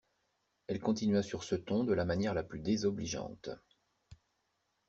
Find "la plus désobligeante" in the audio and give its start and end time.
2.33-3.51